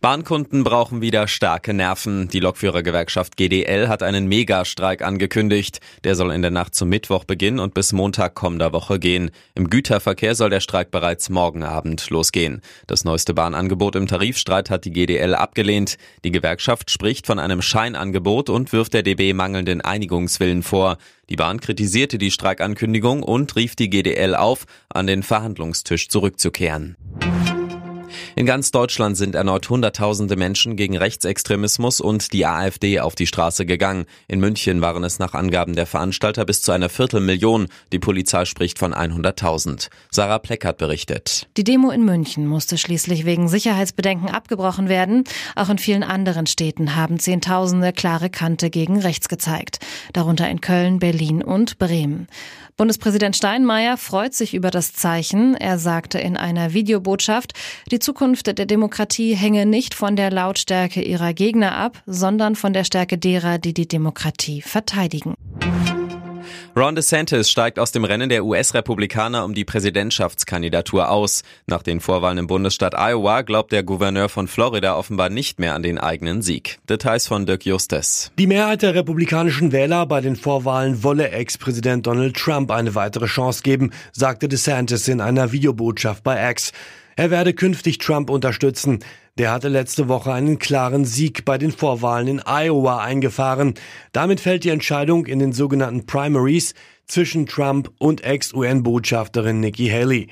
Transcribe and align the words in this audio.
Bahnkunden 0.00 0.64
brauchen 0.64 1.00
wieder 1.00 1.28
starke 1.28 1.72
Nerven. 1.74 2.28
Die 2.28 2.40
Lokführergewerkschaft 2.40 3.36
GDL 3.36 3.88
hat 3.88 4.02
einen 4.02 4.26
Megastreik 4.26 5.02
angekündigt. 5.02 5.80
Der 6.04 6.14
soll 6.14 6.32
in 6.32 6.42
der 6.42 6.50
Nacht 6.50 6.74
zum 6.74 6.88
Mittwoch 6.88 7.24
beginnen 7.24 7.60
und 7.60 7.74
bis 7.74 7.92
Montag 7.92 8.34
kommender 8.34 8.72
Woche 8.72 8.98
gehen. 8.98 9.30
Im 9.54 9.70
Güterverkehr 9.70 10.34
soll 10.34 10.50
der 10.50 10.60
Streik 10.60 10.90
bereits 10.90 11.30
morgen 11.30 11.62
Abend 11.62 12.10
losgehen. 12.10 12.60
Das 12.86 13.04
neueste 13.04 13.34
Bahnangebot 13.34 13.96
im 13.96 14.06
Tarifstreit 14.06 14.70
hat 14.70 14.84
die 14.84 14.92
GDL 14.92 15.34
abgelehnt. 15.34 15.98
Die 16.24 16.32
Gewerkschaft 16.32 16.90
spricht 16.90 17.26
von 17.26 17.38
einem 17.38 17.62
Scheinangebot 17.62 18.50
und 18.50 18.72
wirft 18.72 18.94
der 18.94 19.02
DB 19.02 19.32
mangelnden 19.32 19.80
Einigungswillen 19.80 20.62
vor. 20.62 20.98
Die 21.28 21.36
Bahn 21.36 21.60
kritisierte 21.60 22.18
die 22.18 22.30
Streikankündigung 22.30 23.22
und 23.22 23.56
rief 23.56 23.76
die 23.76 23.88
GDL 23.88 24.34
auf, 24.34 24.66
an 24.88 25.06
den 25.06 25.22
Verhandlungstisch 25.22 26.08
zurückzukehren. 26.08 26.96
In 28.34 28.46
ganz 28.46 28.70
Deutschland 28.70 29.18
sind 29.18 29.34
erneut 29.34 29.68
Hunderttausende 29.68 30.36
Menschen 30.36 30.74
gegen 30.74 30.96
Rechtsextremismus 30.96 32.00
und 32.00 32.32
die 32.32 32.46
AfD 32.46 32.98
auf 32.98 33.14
die 33.14 33.26
Straße 33.26 33.66
gegangen. 33.66 34.06
In 34.26 34.40
München 34.40 34.80
waren 34.80 35.04
es 35.04 35.18
nach 35.18 35.34
Angaben 35.34 35.74
der 35.74 35.84
Veranstalter 35.84 36.46
bis 36.46 36.62
zu 36.62 36.72
einer 36.72 36.88
Viertelmillion. 36.88 37.68
Die 37.92 37.98
Polizei 37.98 38.46
spricht 38.46 38.78
von 38.78 38.94
100.000. 38.94 39.90
Sarah 40.10 40.38
Pleckert 40.38 40.78
berichtet. 40.78 41.46
Die 41.58 41.64
Demo 41.64 41.90
in 41.90 42.06
München 42.06 42.46
musste 42.46 42.78
schließlich 42.78 43.26
wegen 43.26 43.48
Sicherheitsbedenken 43.48 44.30
abgebrochen 44.30 44.88
werden. 44.88 45.24
Auch 45.54 45.68
in 45.68 45.76
vielen 45.76 46.02
anderen 46.02 46.46
Städten 46.46 46.96
haben 46.96 47.18
Zehntausende 47.18 47.92
klare 47.92 48.30
Kante 48.30 48.70
gegen 48.70 48.98
rechts 48.98 49.28
gezeigt. 49.28 49.78
Darunter 50.14 50.48
in 50.48 50.62
Köln, 50.62 51.00
Berlin 51.00 51.42
und 51.42 51.78
Bremen. 51.78 52.28
Bundespräsident 52.78 53.36
Steinmeier 53.36 53.98
freut 53.98 54.32
sich 54.32 54.54
über 54.54 54.70
das 54.70 54.94
Zeichen. 54.94 55.54
Er 55.54 55.78
sagte 55.78 56.18
in 56.18 56.38
einer 56.38 56.72
Videobotschaft, 56.72 57.52
die 57.90 57.98
Zukunft 57.98 58.21
der 58.22 58.66
Demokratie 58.66 59.34
hänge 59.34 59.66
nicht 59.66 59.94
von 59.94 60.14
der 60.14 60.30
Lautstärke 60.30 61.02
ihrer 61.02 61.34
Gegner 61.34 61.74
ab, 61.74 62.00
sondern 62.06 62.54
von 62.54 62.72
der 62.72 62.84
Stärke 62.84 63.18
derer, 63.18 63.58
die 63.58 63.74
die 63.74 63.88
Demokratie 63.88 64.62
verteidigen. 64.62 65.34
Ron 66.76 66.94
DeSantis 66.94 67.50
steigt 67.50 67.80
aus 67.80 67.90
dem 67.90 68.04
Rennen 68.04 68.28
der 68.28 68.44
US-Republikaner 68.44 69.44
um 69.44 69.54
die 69.54 69.64
Präsidentschaftskandidatur 69.64 71.10
aus. 71.10 71.42
Nach 71.66 71.82
den 71.82 72.00
Vorwahlen 72.00 72.38
im 72.38 72.46
Bundesstaat 72.46 72.94
Iowa 72.94 73.42
glaubt 73.42 73.72
der 73.72 73.82
Gouverneur 73.82 74.28
von 74.28 74.46
Florida 74.46 74.96
offenbar 74.96 75.28
nicht 75.28 75.58
mehr 75.58 75.74
an 75.74 75.82
den 75.82 75.98
eigenen 75.98 76.42
Sieg. 76.42 76.78
Details 76.88 77.26
von 77.26 77.44
Dirk 77.44 77.66
Justes. 77.66 78.30
Die 78.38 78.46
Mehrheit 78.46 78.82
der 78.82 78.94
republikanischen 78.94 79.72
Wähler 79.72 80.06
bei 80.06 80.20
den 80.20 80.36
Vorwahlen 80.36 81.02
wolle 81.02 81.30
Ex-Präsident 81.30 82.06
Donald 82.06 82.36
Trump 82.36 82.70
eine 82.70 82.94
weitere 82.94 83.26
Chance 83.26 83.62
geben, 83.62 83.90
sagte 84.12 84.48
DeSantis 84.48 85.08
in 85.08 85.20
einer 85.20 85.50
Videobotschaft 85.50 86.22
bei 86.22 86.50
X. 86.52 86.72
Er 87.16 87.30
werde 87.30 87.52
künftig 87.52 87.98
Trump 87.98 88.30
unterstützen. 88.30 89.00
Der 89.38 89.50
hatte 89.50 89.68
letzte 89.68 90.08
Woche 90.08 90.32
einen 90.32 90.58
klaren 90.58 91.04
Sieg 91.04 91.44
bei 91.44 91.58
den 91.58 91.72
Vorwahlen 91.72 92.28
in 92.28 92.42
Iowa 92.44 92.98
eingefahren. 92.98 93.74
Damit 94.12 94.40
fällt 94.40 94.64
die 94.64 94.70
Entscheidung 94.70 95.26
in 95.26 95.38
den 95.38 95.52
sogenannten 95.52 96.06
Primaries 96.06 96.74
zwischen 97.06 97.46
Trump 97.46 97.90
und 97.98 98.22
Ex-UN-Botschafterin 98.24 99.60
Nikki 99.60 99.88
Haley. 99.88 100.28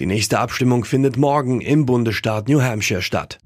Die 0.00 0.06
nächste 0.06 0.38
Abstimmung 0.38 0.84
findet 0.84 1.16
morgen 1.16 1.60
im 1.60 1.86
Bundesstaat 1.86 2.48
New 2.48 2.60
Hampshire 2.60 3.02
statt. 3.02 3.38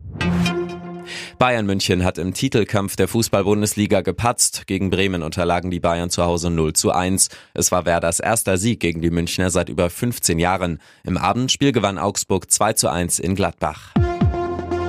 Bayern 1.39 1.67
München 1.67 2.05
hat 2.05 2.19
im 2.19 2.35
Titelkampf 2.35 2.97
der 2.97 3.07
Fußball-Bundesliga 3.07 4.01
gepatzt. 4.01 4.67
Gegen 4.67 4.91
Bremen 4.91 5.23
unterlagen 5.23 5.71
die 5.71 5.79
Bayern 5.79 6.11
zu 6.11 6.25
Hause 6.25 6.51
0 6.51 6.73
zu 6.73 6.91
1. 6.91 7.29
Es 7.55 7.71
war 7.71 7.87
Werders 7.87 8.19
erster 8.19 8.59
Sieg 8.59 8.81
gegen 8.81 9.01
die 9.01 9.11
Münchner 9.11 9.51
seit 9.51 9.69
über 9.69 9.89
15 9.89 10.41
Jahren. 10.41 10.81
Im 11.05 11.17
Abendspiel 11.17 11.71
gewann 11.71 11.97
Augsburg 11.97 12.51
2 12.51 12.73
zu 12.73 12.89
1 12.89 13.21
in 13.21 13.37
Gladbach. 13.37 13.95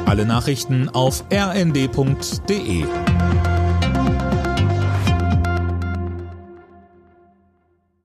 Alle 0.08 0.26
Nachrichten 0.26 0.90
auf 0.90 1.24
rnd.de 1.32 2.86